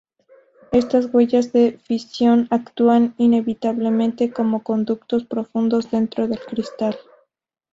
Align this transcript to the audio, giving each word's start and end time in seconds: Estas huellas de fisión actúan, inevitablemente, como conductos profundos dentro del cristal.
Estas 0.71 1.13
huellas 1.13 1.53
de 1.53 1.77
fisión 1.77 2.47
actúan, 2.49 3.13
inevitablemente, 3.19 4.33
como 4.33 4.63
conductos 4.63 5.25
profundos 5.25 5.91
dentro 5.91 6.27
del 6.27 6.39
cristal. 6.39 6.97